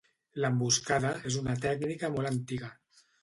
L'emboscada 0.43 1.11
és 1.31 1.37
una 1.43 1.55
tècnica 1.67 2.11
molt 2.17 2.31
antiga. 2.33 2.73